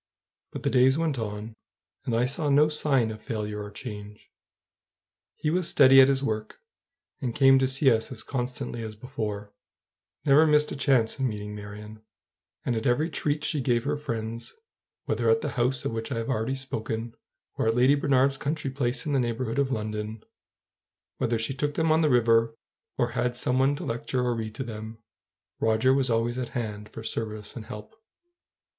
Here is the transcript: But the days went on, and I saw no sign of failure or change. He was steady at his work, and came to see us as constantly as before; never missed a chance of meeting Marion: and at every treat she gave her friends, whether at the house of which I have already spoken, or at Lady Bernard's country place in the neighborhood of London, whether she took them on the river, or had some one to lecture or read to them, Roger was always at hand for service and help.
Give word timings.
But 0.51 0.63
the 0.63 0.71
days 0.71 0.97
went 0.97 1.19
on, 1.19 1.53
and 2.05 2.15
I 2.15 2.25
saw 2.25 2.49
no 2.49 2.69
sign 2.69 3.11
of 3.11 3.21
failure 3.21 3.61
or 3.63 3.69
change. 3.69 4.31
He 5.35 5.51
was 5.51 5.69
steady 5.69 6.01
at 6.01 6.07
his 6.07 6.23
work, 6.23 6.59
and 7.21 7.35
came 7.35 7.59
to 7.59 7.67
see 7.67 7.91
us 7.91 8.11
as 8.11 8.23
constantly 8.23 8.81
as 8.81 8.95
before; 8.95 9.53
never 10.25 10.47
missed 10.47 10.71
a 10.71 10.75
chance 10.75 11.19
of 11.19 11.25
meeting 11.25 11.53
Marion: 11.53 12.01
and 12.65 12.75
at 12.75 12.87
every 12.87 13.11
treat 13.11 13.43
she 13.43 13.61
gave 13.61 13.83
her 13.83 13.95
friends, 13.95 14.55
whether 15.05 15.29
at 15.29 15.41
the 15.41 15.49
house 15.49 15.85
of 15.85 15.91
which 15.91 16.11
I 16.11 16.17
have 16.17 16.29
already 16.29 16.55
spoken, 16.55 17.13
or 17.55 17.67
at 17.67 17.75
Lady 17.75 17.93
Bernard's 17.93 18.39
country 18.39 18.71
place 18.71 19.05
in 19.05 19.13
the 19.13 19.19
neighborhood 19.19 19.59
of 19.59 19.69
London, 19.71 20.23
whether 21.17 21.37
she 21.37 21.53
took 21.53 21.75
them 21.75 21.91
on 21.91 22.01
the 22.01 22.09
river, 22.09 22.55
or 22.97 23.09
had 23.09 23.37
some 23.37 23.59
one 23.59 23.75
to 23.75 23.83
lecture 23.83 24.23
or 24.23 24.33
read 24.33 24.55
to 24.55 24.63
them, 24.63 24.97
Roger 25.59 25.93
was 25.93 26.09
always 26.09 26.39
at 26.39 26.49
hand 26.57 26.89
for 26.89 27.03
service 27.03 27.55
and 27.55 27.67
help. 27.67 27.93